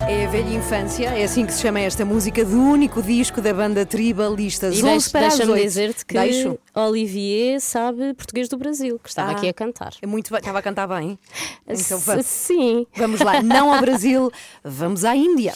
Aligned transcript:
É 0.00 0.26
a 0.26 0.28
velha 0.28 0.54
infância, 0.54 1.06
é 1.08 1.24
assim 1.24 1.46
que 1.46 1.52
se 1.52 1.62
chama 1.62 1.80
esta 1.80 2.04
música 2.04 2.44
do 2.44 2.60
único 2.60 3.02
disco 3.02 3.40
da 3.40 3.52
banda 3.54 3.84
Tribalistas. 3.86 4.74
E 4.78 4.82
11 4.84 4.86
deixa- 4.88 5.10
para 5.10 5.20
deixa-me 5.28 5.52
8. 5.52 5.62
dizer-te 5.62 6.04
que 6.06 6.14
Deixo. 6.14 6.58
Olivier 6.74 7.60
sabe 7.60 8.12
português 8.14 8.48
do 8.48 8.56
Brasil, 8.58 8.98
que 9.02 9.08
estava 9.08 9.30
Ah. 9.32 9.36
aqui 9.36 9.48
a 9.48 9.54
cantar. 9.54 9.94
É 10.02 10.06
muito 10.06 10.30
bem, 10.30 10.38
estava 10.38 10.58
a 10.58 10.62
cantar 10.62 10.86
bem. 10.86 11.18
Então 11.66 11.98
vamos, 11.98 12.26
Sim. 12.26 12.86
vamos 12.96 13.20
lá, 13.20 13.42
não 13.42 13.72
ao 13.72 13.80
Brasil, 13.80 14.30
vamos 14.62 15.04
à 15.04 15.16
Índia. 15.16 15.54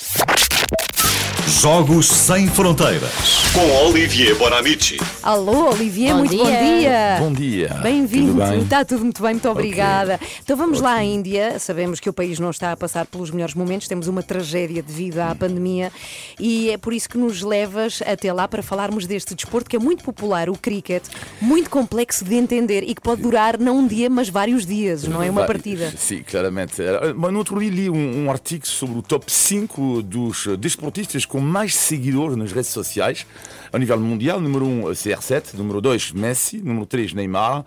Jogos 1.48 2.06
Sem 2.06 2.46
Fronteiras. 2.48 3.10
Com 3.52 3.86
Olivier 3.86 4.36
Bonamici. 4.36 4.98
Alô, 5.22 5.70
Olivier, 5.70 6.12
Bom 6.12 6.18
muito 6.18 6.36
bom 6.36 6.44
dia. 6.44 6.60
dia. 6.60 7.16
Bom 7.18 7.32
dia. 7.32 7.68
Bem-vindo. 7.82 8.34
Bem? 8.34 8.60
Está 8.60 8.84
tudo 8.84 9.02
muito 9.04 9.22
bem, 9.22 9.32
muito 9.32 9.48
obrigada. 9.48 10.20
Então 10.42 10.56
vamos 10.56 10.80
lá 10.80 10.94
à 10.94 11.04
Índia. 11.04 11.58
Sabemos 11.58 11.98
que 11.98 12.08
o 12.08 12.12
país 12.12 12.38
não 12.38 12.50
está 12.50 12.72
a 12.72 12.76
passar 12.76 13.06
pelos 13.06 13.30
melhores 13.30 13.54
momentos, 13.54 13.88
temos 13.88 14.06
uma 14.06 14.22
tragédia 14.22 14.82
devido 14.82 15.18
à 15.18 15.34
pandemia 15.34 15.90
e 16.38 16.70
é 16.70 16.76
por 16.76 16.92
isso 16.92 17.08
que 17.08 17.18
nos 17.18 17.42
levas 17.42 18.02
até 18.06 18.32
lá 18.32 18.46
para 18.46 18.62
falarmos 18.62 19.06
deste 19.06 19.34
desporto 19.34 19.68
que 19.68 19.76
é 19.76 19.78
muito 19.78 20.04
popular, 20.04 20.48
o 20.48 20.56
cricket, 20.56 21.02
muito 21.40 21.70
complexo 21.70 22.24
de 22.24 22.34
entender 22.36 22.82
e 22.86 22.94
que 22.94 23.00
pode 23.00 23.22
durar 23.22 23.58
não 23.58 23.78
um 23.78 23.86
dia, 23.86 24.08
mas 24.10 24.28
vários 24.28 24.64
dias, 24.66 25.04
não 25.04 25.22
é 25.22 25.30
uma 25.30 25.44
partida. 25.46 25.92
Sim, 25.96 26.22
claramente. 26.22 26.76
Mas 27.16 27.32
No 27.32 27.38
outro 27.38 27.58
dia 27.58 27.70
li 27.70 27.90
um, 27.90 28.24
um 28.24 28.30
artigo 28.30 28.66
sobre 28.66 28.98
o 28.98 29.02
top 29.02 29.30
5 29.30 30.02
dos 30.02 30.46
desportistas 30.58 31.24
com 31.30 31.40
mais 31.40 31.76
seguidores 31.76 32.36
nas 32.36 32.52
redes 32.52 32.70
sociais 32.70 33.24
a 33.72 33.78
nível 33.78 33.98
mundial. 34.00 34.40
Número 34.40 34.66
1, 34.66 34.82
CR7. 34.90 35.54
Número 35.54 35.80
2, 35.80 36.12
Messi. 36.12 36.58
Número 36.58 36.84
3, 36.84 37.14
Neymar. 37.14 37.64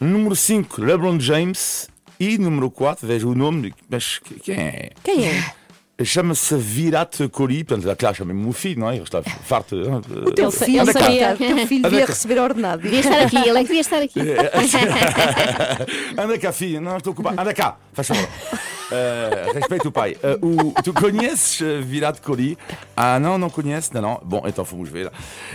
Número 0.00 0.36
5, 0.36 0.80
LeBron 0.80 1.18
James. 1.18 1.88
E 2.20 2.38
número 2.38 2.70
4, 2.70 3.06
vejo 3.06 3.30
o 3.30 3.34
nome, 3.34 3.72
mas 3.88 4.20
quem 4.42 4.56
é? 4.56 4.90
Quem 5.04 5.28
é? 5.28 5.52
Chama-se 6.04 6.56
Virat 6.56 7.28
Kohli, 7.30 7.62
portanto, 7.62 7.96
claro, 7.96 8.16
chama-me 8.16 8.48
o 8.48 8.52
filho, 8.52 8.80
não 8.80 8.90
é? 8.90 8.94
Ele 8.94 9.02
está 9.02 9.22
farto. 9.22 9.76
O 10.26 10.32
teu 10.32 10.50
filho, 10.50 10.82
ele 10.82 10.92
sabia. 10.92 11.34
o 11.34 11.36
teu 11.36 11.66
filho 11.66 11.82
devia 11.82 12.06
receber 12.06 12.38
ordenado. 12.40 12.82
Devia 12.82 13.00
estar 13.00 13.20
aqui, 13.20 13.36
ele 13.36 13.58
é 13.58 13.62
que 13.62 13.66
devia 13.66 13.80
estar 13.80 14.02
aqui. 14.02 14.20
Anda 16.18 16.38
cá, 16.38 16.52
filha, 16.52 16.80
não 16.80 16.96
estou 16.96 17.12
ocupado. 17.12 17.40
Anda 17.40 17.54
cá, 17.54 17.76
faz 17.92 18.08
favor. 18.08 18.28
Uh, 18.90 19.52
respeita 19.52 19.86
o 19.88 19.92
pai. 19.92 20.16
Uh, 20.40 20.68
o- 20.70 20.82
tu 20.82 20.94
conheces 20.94 21.60
uh, 21.60 21.82
Virat 21.82 22.20
Kohli? 22.22 22.56
Ah, 22.96 23.18
não, 23.20 23.36
não 23.36 23.50
conheces? 23.50 23.90
Não, 23.90 24.00
não. 24.00 24.20
Bom, 24.24 24.42
então 24.46 24.64
fomos 24.64 24.88
ver. 24.88 25.12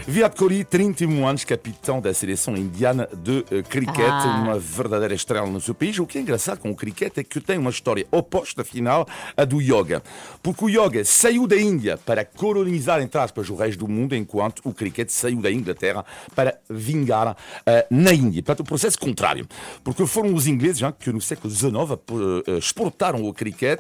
Virat 0.08 0.36
Kohli, 0.38 0.64
31 0.64 1.28
anos, 1.28 1.44
capitão 1.44 2.00
da 2.00 2.14
seleção 2.14 2.56
indiana 2.56 3.10
de 3.12 3.40
uh, 3.40 3.64
cricket, 3.68 3.98
Ah. 4.08 4.42
uma 4.44 4.60
verdadeira 4.60 5.16
estrela 5.16 5.48
no 5.48 5.60
seu 5.60 5.74
país. 5.74 5.98
O 5.98 6.06
que 6.06 6.20
é 6.20 6.22
engraçado 6.22 6.60
com 6.60 6.70
o 6.70 6.76
cricket 6.76 7.18
é 7.18 7.24
que 7.24 7.40
tem 7.42 7.58
uma 7.58 7.72
história 7.72 8.06
oposta, 8.12 8.62
afinal, 8.62 9.08
à 9.36 9.44
do 9.46 9.60
yoga. 9.60 10.04
Porque 10.44 10.66
o 10.66 10.70
yoga 10.70 11.04
saiu 11.04 11.48
da 11.48 11.58
Índia 11.58 11.98
para 11.98 12.24
colonizar, 12.24 13.02
entre 13.02 13.20
aspas, 13.20 13.50
o 13.50 13.56
resto 13.56 13.80
do 13.80 13.88
mundo, 13.88 14.16
enquanto 14.16 14.62
o 14.64 14.72
cricket 14.74 15.10
saiu 15.10 15.42
da 15.42 15.52
Inglaterra 15.52 16.06
para 16.36 16.60
vingar 16.70 17.32
uh, 17.32 17.36
na 17.90 18.14
Índia. 18.14 18.44
Portanto, 18.44 18.60
o 18.60 18.64
processo 18.70 19.00
contrário. 19.00 19.48
Porque 19.84 20.06
foram 20.06 20.36
os 20.36 20.46
ingleses 20.46 20.78
já, 20.78 20.92
que 20.92 21.12
no 21.12 21.20
século 21.20 21.52
XIX 21.52 21.74
uh, 21.74 22.62
o 23.30 23.34
cricket 23.34 23.80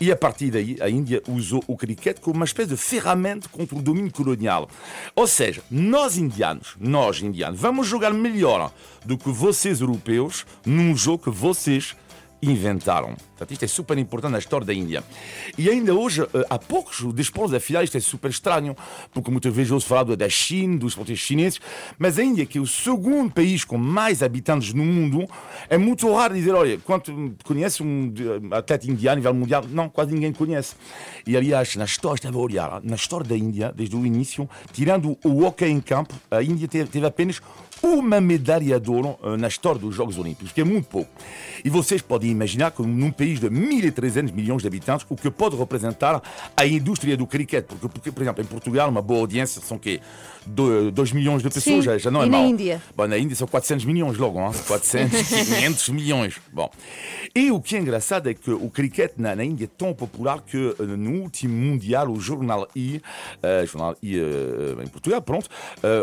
e 0.00 0.10
a 0.10 0.16
partir 0.16 0.50
daí 0.50 0.76
a 0.80 0.88
Índia 0.88 1.22
usou 1.28 1.62
o 1.66 1.76
cricket 1.76 2.20
como 2.20 2.36
uma 2.36 2.44
espécie 2.44 2.70
de 2.70 2.76
ferramenta 2.76 3.48
contra 3.48 3.76
o 3.76 3.82
domínio 3.82 4.12
colonial. 4.12 4.68
Ou 5.14 5.26
seja, 5.26 5.62
nós 5.70 6.16
indianos, 6.16 6.76
nós 6.78 7.20
indianos, 7.20 7.60
vamos 7.60 7.86
jogar 7.86 8.12
melhor 8.12 8.72
do 9.04 9.16
que 9.16 9.30
vocês 9.30 9.80
europeus 9.80 10.46
num 10.64 10.96
jogo 10.96 11.24
que 11.24 11.30
vocês 11.30 11.96
inventaram. 12.42 13.16
Portanto, 13.16 13.52
isto 13.52 13.64
é 13.64 13.68
super 13.68 13.98
importante 13.98 14.32
na 14.32 14.38
história 14.38 14.66
da 14.66 14.74
Índia. 14.74 15.02
E 15.56 15.68
ainda 15.68 15.94
hoje, 15.94 16.22
eh, 16.22 16.46
há 16.48 16.58
poucos 16.58 17.02
desportos, 17.12 17.54
afinal, 17.54 17.82
isto 17.82 17.96
é 17.96 18.00
super 18.00 18.30
estranho, 18.30 18.76
porque 19.12 19.30
muitas 19.30 19.54
vezes 19.54 19.72
ouço 19.72 19.86
falar 19.86 20.16
da 20.16 20.28
China, 20.28 20.78
dos 20.78 20.92
esportes 20.92 21.18
chineses, 21.18 21.60
mas 21.98 22.18
a 22.18 22.22
Índia, 22.22 22.46
que 22.46 22.58
é 22.58 22.60
o 22.60 22.66
segundo 22.66 23.32
país 23.32 23.64
com 23.64 23.78
mais 23.78 24.22
habitantes 24.22 24.72
no 24.72 24.84
mundo, 24.84 25.28
é 25.68 25.76
muito 25.78 26.12
raro 26.12 26.34
dizer, 26.34 26.52
olha, 26.52 26.78
quanto 26.78 27.12
conhece 27.44 27.82
um 27.82 28.12
eh, 28.16 28.56
atleta 28.56 28.90
indiano 28.90 29.14
a 29.14 29.16
nível 29.16 29.34
mundial? 29.34 29.64
Não, 29.68 29.88
quase 29.88 30.12
ninguém 30.12 30.32
conhece. 30.32 30.74
E 31.26 31.36
aliás, 31.36 31.76
na 31.76 31.84
história, 31.84 32.16
estava 32.16 32.36
a 32.36 32.40
olhar, 32.40 32.80
na 32.82 32.96
história 32.96 33.26
da 33.26 33.36
Índia, 33.36 33.72
desde 33.74 33.96
o 33.96 34.04
início, 34.04 34.48
tirando 34.72 35.16
o 35.24 35.44
hockey 35.44 35.66
em 35.66 35.80
campo, 35.80 36.14
a 36.30 36.42
Índia 36.42 36.68
teve 36.68 37.06
apenas 37.06 37.40
uma 37.82 38.20
medalha 38.20 38.80
de 38.80 38.90
ouro 38.90 39.18
eh, 39.22 39.36
na 39.36 39.48
história 39.48 39.80
dos 39.80 39.94
Jogos 39.94 40.18
Olímpicos, 40.18 40.52
que 40.52 40.60
é 40.60 40.64
muito 40.64 40.86
pouco. 40.88 41.10
E 41.64 41.70
vocês 41.70 42.02
podem 42.02 42.30
imaginar 42.30 42.70
que 42.70 42.82
num 42.82 43.10
país 43.10 43.40
de 43.40 43.48
1.300 43.48 44.32
milhões 44.32 44.62
de 44.62 44.68
habitantes, 44.68 45.06
o 45.08 45.16
que 45.16 45.30
pode 45.30 45.56
representar 45.56 46.22
a 46.56 46.66
indústria 46.66 47.16
do 47.16 47.26
cricket. 47.26 47.64
Porque, 47.66 47.88
porque, 47.88 48.12
por 48.12 48.22
exemplo, 48.22 48.42
em 48.42 48.46
Portugal, 48.46 48.88
uma 48.88 49.02
boa 49.02 49.20
audiência 49.20 49.60
são 49.60 49.78
quê? 49.78 50.00
2 50.46 51.12
milhões 51.12 51.42
de 51.42 51.50
pessoas, 51.50 51.76
Sim. 51.76 51.82
já, 51.82 51.98
já 51.98 52.10
não 52.10 52.22
é 52.22 52.26
E 52.26 52.30
na 52.30 52.38
mau. 52.38 52.46
Índia? 52.46 52.80
Bom, 52.96 53.06
na 53.06 53.18
Índia 53.18 53.36
são 53.36 53.46
400 53.46 53.84
milhões 53.84 54.16
logo, 54.16 54.40
hein? 54.40 54.50
400, 54.66 55.28
500 55.28 55.88
milhões. 55.90 56.40
Bom. 56.52 56.70
E 57.34 57.50
o 57.50 57.60
que 57.60 57.76
é 57.76 57.80
engraçado 57.80 58.30
é 58.30 58.34
que 58.34 58.50
o 58.50 58.70
cricket 58.70 59.12
na, 59.18 59.36
na 59.36 59.44
Índia 59.44 59.64
é 59.66 59.68
tão 59.68 59.92
popular 59.92 60.40
que 60.40 60.74
eh, 60.78 60.82
no 60.82 61.20
último 61.22 61.54
Mundial, 61.54 62.08
o 62.08 62.18
Jornal 62.18 62.66
I, 62.74 63.02
eh, 63.42 63.66
jornal 63.66 63.94
I 64.02 64.16
em 64.82 64.86
Portugal, 64.88 65.20
pronto, 65.20 65.48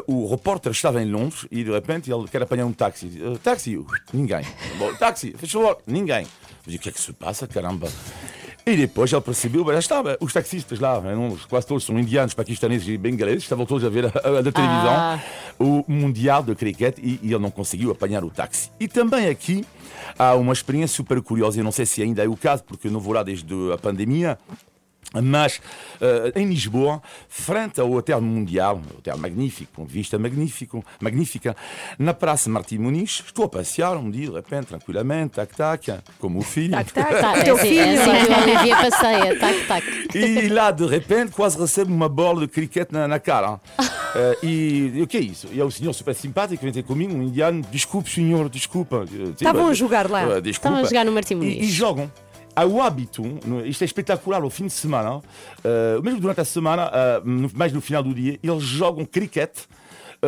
o 0.06 0.28
repórter 0.30 0.72
estava 0.72 1.02
em 1.02 1.10
Londres 1.10 1.48
e 1.52 1.65
de 1.66 1.72
repente 1.72 2.12
ele 2.12 2.28
quer 2.28 2.42
apanhar 2.42 2.66
um 2.66 2.72
táxi. 2.74 3.12
Eh, 3.22 3.38
táxi? 3.44 3.78
Ui, 3.78 3.86
ninguém. 4.14 4.44
Bom, 4.78 4.94
táxi, 4.96 5.34
faz 5.38 5.52
favor, 5.52 5.78
ninguém. 5.86 6.24
Eu 6.66 6.72
digo, 6.72 6.80
o 6.80 6.84
que 6.84 6.90
é 6.90 6.92
que 6.92 7.02
se 7.02 7.12
passa, 7.14 7.48
caramba? 7.48 7.88
E 8.68 8.76
depois 8.76 9.14
ele 9.14 9.22
percebeu, 9.22 9.64
já 9.66 9.78
estava, 9.78 10.18
os 10.20 10.34
taxistas 10.34 10.80
lá, 10.80 10.98
Londres, 10.98 11.46
quase 11.46 11.68
todos 11.68 11.84
são 11.84 12.00
indianos, 12.00 12.34
paquistaneses 12.34 12.88
e 12.88 12.98
bengaleses, 12.98 13.44
estavam 13.44 13.64
todos 13.64 13.84
a 13.86 13.90
ver 13.90 14.06
a, 14.06 14.42
da 14.42 14.52
televisão 14.52 14.92
Ah. 14.92 15.20
o 15.60 15.86
Mundial 15.88 16.42
de 16.42 16.56
Cricket 16.56 16.98
e, 16.98 17.20
e 17.22 17.28
ele 17.32 17.38
não 17.38 17.52
conseguiu 17.52 17.92
apanhar 17.92 18.24
o 18.24 18.30
táxi. 18.32 18.72
E 18.80 18.88
também 18.88 19.28
aqui 19.30 19.64
há 20.18 20.34
uma 20.34 20.52
experiência 20.52 20.96
super 20.96 21.22
curiosa, 21.22 21.60
eu 21.60 21.64
não 21.64 21.72
sei 21.72 21.86
se 21.86 22.02
ainda 22.02 22.24
é 22.24 22.28
o 22.28 22.36
caso, 22.36 22.64
porque 22.64 22.88
eu 22.88 22.92
não 22.92 23.00
vou 23.00 23.14
lá 23.14 23.22
desde 23.22 23.54
a 23.72 23.78
pandemia. 23.78 24.40
Mas 25.24 25.62
eh, 26.02 26.34
em 26.36 26.46
Lisboa, 26.48 27.02
frente 27.30 27.80
ao 27.80 27.92
Hotel 27.92 28.20
Mundial, 28.22 28.82
hotel 28.98 29.18
magnífico, 29.18 29.72
com 29.76 29.86
vista 29.86 30.18
magnífico, 30.20 30.84
magnífica, 31.00 31.56
na 31.98 32.14
Praça 32.14 32.50
Martim 32.50 32.78
Muniz, 32.78 33.24
estou 33.26 33.46
a 33.46 33.50
passear 33.50 33.96
um 33.98 34.10
dia, 34.10 34.28
de 34.30 34.34
repente, 34.36 34.68
tranquilamente, 34.68 35.34
tac, 35.36 35.56
tac, 35.56 36.00
como 36.20 36.40
o 36.40 36.42
filho. 36.42 36.72
Tac, 36.72 36.92
tac, 36.94 37.10
Tá, 37.16 37.22
tac. 37.22 37.40
é 37.40 37.44
Teu 37.44 37.56
assim, 37.56 37.68
filho. 37.68 37.80
é 37.82 37.96
assim 37.96 38.26
que 38.26 38.32
o 38.34 38.44
Olivier 38.44 38.78
passeia, 38.90 39.40
tac, 39.40 39.68
tac. 39.68 39.86
E 40.16 40.50
lá, 40.50 40.72
de 40.72 40.86
repente, 40.86 41.32
quase 41.32 41.58
recebe 41.60 41.92
uma 41.92 42.10
bola 42.10 42.42
de 42.42 42.48
cricket 42.48 42.92
na, 42.92 43.08
na 43.08 43.20
cara. 43.20 43.60
Eh, 44.16 44.38
e, 44.44 44.92
e 44.96 45.02
o 45.02 45.08
que 45.08 45.18
é 45.18 45.22
isso? 45.22 45.48
E 45.52 45.60
é 45.60 45.64
o 45.64 45.72
senhor 45.72 45.94
super 45.94 46.16
simpático 46.16 46.58
que 46.60 46.64
vem 46.64 46.74
ter 46.74 46.84
comigo, 46.84 47.14
um 47.14 47.22
indiano. 47.24 47.62
Desculpe, 47.72 48.10
senhor, 48.10 48.50
desculpa. 48.50 49.06
Eh, 49.12 49.30
Estavam 49.32 49.62
tipo, 49.62 49.72
a 49.72 49.74
jogar 49.74 50.10
lá. 50.10 50.24
Estavam 50.44 50.80
a 50.80 50.84
jogar 50.84 51.04
no 51.06 51.12
Martim 51.12 51.34
E, 51.34 51.38
Muniz. 51.38 51.68
e 51.68 51.72
jogam. 51.72 52.12
Há 52.56 52.66
o 52.66 52.82
hábito, 52.82 53.22
isto 53.66 53.82
é 53.82 53.86
espetacular 53.86 54.42
ao 54.42 54.50
fim 54.50 54.68
de 54.68 54.72
semana, 54.74 55.22
eh, 55.64 56.00
mesmo 56.02 56.22
durante 56.22 56.40
a 56.40 56.46
semana, 56.46 56.90
no- 57.26 57.52
mais 57.54 57.74
no 57.74 57.82
final 57.82 58.02
do 58.02 58.14
dia, 58.14 58.40
eles 58.42 58.64
jogam 58.64 59.04
cricket 59.06 59.52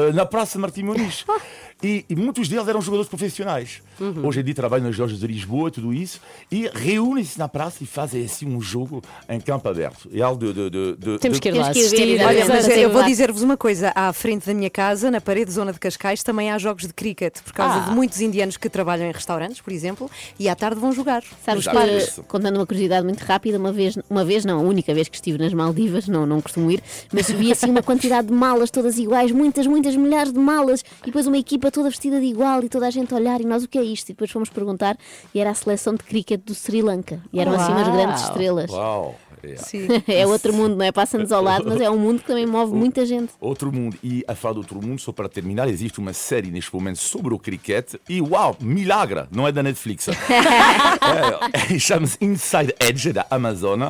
eh, 0.09 0.13
na 0.13 0.25
Praça 0.25 0.57
Martim 0.59 0.83
Muniz. 0.83 1.25
E, 1.83 2.03
e 2.09 2.15
muitos 2.15 2.49
deles 2.49 2.67
eram 2.67 2.81
jogadores 2.81 3.07
profissionais. 3.07 3.83
Uhum. 3.99 4.25
Hoje 4.25 4.39
em 4.39 4.43
dia 4.43 4.55
trabalham 4.55 4.87
nas 4.87 4.97
lojas 4.97 5.19
de 5.19 5.27
Lisboa 5.27 5.69
tudo 5.69 5.93
isso. 5.93 6.19
E 6.51 6.67
reúnem-se 6.73 7.37
na 7.37 7.47
praça 7.47 7.83
e 7.83 7.85
fazem 7.85 8.25
assim 8.25 8.47
um 8.47 8.59
jogo 8.59 9.03
em 9.29 9.39
campo 9.39 9.69
aberto. 9.69 10.09
É 10.11 10.19
algo 10.21 10.43
de. 10.43 10.53
de, 10.53 10.69
de, 10.71 10.95
de 10.95 11.19
Temos 11.19 11.37
de- 11.37 11.41
que 11.41 11.49
ir 11.49 11.51
Temos 11.51 11.67
lá 11.67 11.73
que 11.73 11.79
ir 11.79 12.17
e- 12.19 12.23
Olha, 12.25 12.45
mas 12.47 12.67
eu 12.69 12.89
vou 12.91 13.03
dizer-vos 13.03 13.43
uma 13.43 13.55
coisa: 13.55 13.91
à 13.93 14.11
frente 14.11 14.47
da 14.47 14.55
minha 14.55 14.71
casa, 14.71 15.11
na 15.11 15.21
parede 15.21 15.51
zona 15.51 15.71
de 15.71 15.77
Cascais, 15.79 16.23
também 16.23 16.49
há 16.49 16.57
jogos 16.57 16.87
de 16.87 16.93
cricket, 16.95 17.39
por 17.43 17.53
causa 17.53 17.75
Ah. 17.75 17.89
de 17.89 17.91
muitos 17.95 18.21
indianos 18.21 18.57
que 18.57 18.69
trabalham 18.69 19.07
em 19.07 19.11
restaurantes, 19.11 19.61
por 19.61 19.71
exemplo, 19.71 20.09
e 20.39 20.49
à 20.49 20.55
tarde 20.55 20.79
vão 20.81 20.91
jogar. 20.91 21.21
Sabes 21.45 21.67
que, 21.67 21.77
Isso. 21.97 22.23
contando 22.23 22.55
uma 22.55 22.65
curiosidade 22.65 23.05
muito 23.05 23.21
rápida, 23.21 23.59
uma 23.59 23.71
vez, 23.71 23.95
uma 24.09 24.25
vez 24.25 24.43
não, 24.45 24.57
a 24.61 24.63
única 24.63 24.95
vez 24.95 25.07
que 25.09 25.15
estive 25.17 25.37
nas 25.37 25.53
Maldivas, 25.53 26.07
não, 26.07 26.25
não 26.25 26.41
costumo 26.41 26.71
ir, 26.71 26.81
mas 27.13 27.29
vi 27.29 27.51
assim 27.51 27.69
uma 27.69 27.83
quantidade 27.83 28.29
de 28.29 28.33
malas 28.33 28.71
todas 28.71 28.97
iguais, 28.97 29.31
muitas, 29.31 29.67
muitas 29.67 29.86
milhares 29.95 30.33
de 30.33 30.39
malas, 30.39 30.83
e 31.03 31.05
depois 31.07 31.27
uma 31.27 31.37
equipa 31.37 31.71
toda 31.71 31.89
vestida 31.89 32.19
de 32.19 32.25
igual 32.25 32.63
e 32.63 32.69
toda 32.69 32.87
a 32.87 32.89
gente 32.89 33.13
a 33.13 33.17
olhar, 33.17 33.39
e 33.41 33.45
nós 33.45 33.63
o 33.63 33.67
que 33.67 33.77
é 33.77 33.83
isto? 33.83 34.09
E 34.09 34.13
depois 34.13 34.31
fomos 34.31 34.49
perguntar, 34.49 34.97
e 35.33 35.39
era 35.39 35.51
a 35.51 35.53
seleção 35.53 35.93
de 35.93 36.03
cricket 36.03 36.41
do 36.43 36.53
Sri 36.53 36.81
Lanka, 36.81 37.21
e 37.31 37.39
eram 37.39 37.53
assim 37.53 37.71
umas 37.71 37.87
Uau. 37.87 37.95
grandes 37.95 38.23
estrelas. 38.23 38.71
Uau! 38.71 39.15
É. 39.43 39.55
Sim. 39.57 39.87
É 40.07 40.25
outro 40.25 40.53
mundo, 40.53 40.75
não 40.75 40.85
é? 40.85 40.91
Passa-nos 40.91 41.31
ao 41.31 41.41
lado, 41.41 41.65
mas 41.67 41.81
é 41.81 41.89
um 41.89 41.97
mundo 41.97 42.19
que 42.21 42.27
também 42.27 42.45
move 42.45 42.73
muita 42.73 43.05
gente. 43.05 43.33
Outro 43.39 43.71
mundo. 43.71 43.97
E 44.03 44.23
a 44.27 44.35
falar 44.35 44.53
de 44.53 44.59
outro 44.59 44.81
mundo, 44.81 44.99
só 44.99 45.11
para 45.11 45.27
terminar, 45.29 45.67
existe 45.67 45.99
uma 45.99 46.13
série 46.13 46.49
neste 46.49 46.73
momento 46.73 46.97
sobre 46.97 47.33
o 47.33 47.39
cricket. 47.39 47.95
E 48.07 48.21
uau, 48.21 48.55
milagre! 48.59 49.25
Não 49.31 49.47
é 49.47 49.51
da 49.51 49.61
Netflix. 49.61 50.07
é, 50.09 51.79
Chama-se 51.79 52.17
Inside 52.21 52.73
Edge, 52.79 53.13
da 53.13 53.25
Amazon. 53.29 53.81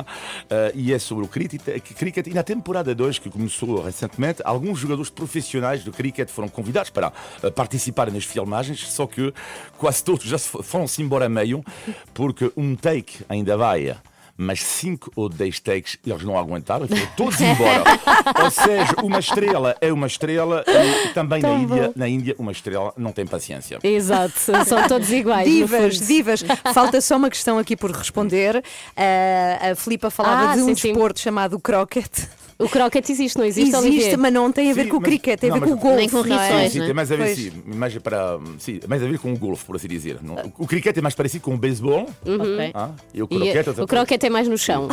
eh, 0.50 0.72
e 0.74 0.92
é 0.92 0.98
sobre 0.98 1.24
o 1.24 1.28
cricket. 1.28 2.26
E 2.26 2.34
na 2.34 2.42
temporada 2.42 2.94
2, 2.94 3.18
que 3.18 3.30
começou 3.30 3.82
recentemente, 3.82 4.42
alguns 4.44 4.78
jogadores 4.78 5.10
profissionais 5.10 5.84
do 5.84 5.92
cricket 5.92 6.28
foram 6.28 6.48
convidados 6.48 6.90
para 6.90 7.12
eh, 7.42 7.50
participar 7.50 8.10
nas 8.10 8.24
filmagens. 8.24 8.90
Só 8.90 9.06
que 9.06 9.32
quase 9.78 10.02
todos 10.02 10.24
já 10.24 10.38
se 10.38 10.48
foram-se 10.48 11.02
embora 11.02 11.26
a 11.26 11.28
meio, 11.28 11.64
porque 12.12 12.50
um 12.56 12.74
take 12.74 13.24
ainda 13.28 13.56
vai 13.56 13.96
mas 14.40 14.62
5 14.62 15.10
ou 15.16 15.28
10 15.28 15.58
takes 15.60 15.98
eles 16.06 16.22
não 16.22 16.38
aguentaram 16.38 16.84
e 16.84 16.88
foram 16.88 17.06
todos 17.16 17.40
embora. 17.40 17.82
ou 18.44 18.50
seja, 18.50 18.94
uma 19.02 19.18
estrela 19.18 19.76
é 19.80 19.92
uma 19.92 20.06
estrela 20.06 20.64
e 20.66 21.08
também 21.08 21.42
na 21.42 21.52
Índia, 21.54 21.92
na 21.96 22.08
Índia 22.08 22.36
uma 22.38 22.52
estrela 22.52 22.92
não 22.96 23.10
tem 23.12 23.26
paciência. 23.26 23.80
Exato, 23.82 24.38
são 24.38 24.86
todos 24.86 25.10
iguais. 25.10 25.48
Divas, 25.50 25.98
divas. 26.06 26.44
Falta 26.72 27.00
só 27.00 27.16
uma 27.16 27.28
questão 27.28 27.58
aqui 27.58 27.76
por 27.76 27.90
responder. 27.90 28.62
Ah, 28.96 29.70
a 29.72 29.74
Filipa 29.74 30.08
falava 30.08 30.52
Ah, 30.52 30.54
de 30.54 30.62
um 30.62 30.66
sim, 30.66 30.74
sim. 30.76 30.88
desporto 30.92 31.18
chamado 31.18 31.58
croquet. 31.58 32.28
O 32.58 32.68
croquet 32.68 33.08
existe, 33.12 33.38
não 33.38 33.44
existe, 33.44 33.76
Existe, 33.76 34.16
mas 34.16 34.32
não 34.32 34.50
tem 34.50 34.70
a 34.72 34.74
ver 34.74 34.84
Sim, 34.84 34.88
com 34.88 34.96
o 34.96 35.00
cricket, 35.00 35.38
tem 35.38 35.48
a 35.50 35.54
ver 35.54 35.60
com 35.60 35.70
o 35.72 35.76
golfe. 35.76 35.96
Nem 35.96 36.08
com 36.08 36.24
não 36.24 36.40
é? 36.40 36.46
rifões. 36.48 36.72
Sim, 36.72 36.78
né? 36.80 36.84
tem 36.86 36.94
mais 36.94 37.12
a 37.12 37.16
ver, 37.16 37.24
Pois. 37.26 37.38
sim, 37.38 37.52
mais 37.66 37.98
para, 37.98 38.38
sim, 38.58 38.80
mais 38.88 39.00
a 39.02 39.06
ver 39.06 39.18
com 39.20 39.32
o 39.32 39.38
golfe, 39.38 39.64
por 39.64 39.76
assim 39.76 39.86
dizer. 39.86 40.18
Não- 40.20 40.52
O 40.58 40.66
cricket 40.66 40.96
é 40.96 41.00
mais 41.00 41.14
parecido 41.14 41.44
com 41.44 41.54
o 41.54 41.56
beisebol 41.58 42.08
Ok. 42.26 42.70
ah, 42.74 42.90
e 43.14 43.22
o 43.22 43.28
croquete 43.28 43.70
eh, 43.70 43.82
o 43.82 43.86
croquet 43.86 44.18
é 44.26 44.30
mais 44.30 44.48
no 44.48 44.58
chão. 44.58 44.88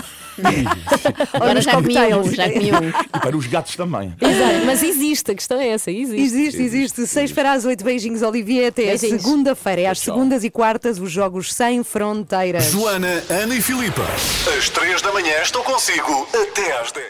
Agora 1.34 1.60
já 1.62 1.72
comi 1.72 1.98
um, 1.98 2.32
já 2.34 2.50
comi 2.52 2.72
um. 2.72 2.90
e 2.90 3.20
para 3.20 3.36
os 3.36 3.48
gatos 3.48 3.76
também. 3.76 4.14
Exato, 4.22 4.66
mas 4.66 4.84
existe, 4.84 5.32
a 5.32 5.36
questão 5.36 5.60
é 5.60 5.70
essa, 5.70 5.90
existe. 5.92 6.22
Existe, 6.22 6.62
existe. 6.62 7.08
Seis 7.08 7.32
para 7.32 7.52
as 7.54 7.66
oito. 7.66 7.84
Beijinhos, 7.84 8.22
Olivier. 8.22 8.68
Até 8.70 8.96
segunda-feira. 8.98 9.82
É 9.82 9.86
às 9.88 10.00
segundas 10.00 10.44
e 10.44 10.50
quartas, 10.50 11.00
os 11.00 11.12
Jogos 11.12 11.54
Sem 11.54 11.84
Fronteiras. 11.84 12.66
Joana, 12.72 13.24
Ana 13.30 13.56
e 13.56 13.62
Filipe. 13.62 14.02
Às 14.58 14.70
três 14.70 15.02
da 15.02 15.12
manhã 15.12 15.42
estou 15.42 15.64
consigo 15.64 16.28
até 16.34 16.80
às 16.80 16.92
10. 16.92 17.06